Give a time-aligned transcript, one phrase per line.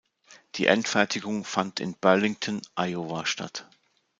[0.55, 3.67] Die Endfertigung fand in Burlington, Iowa, statt.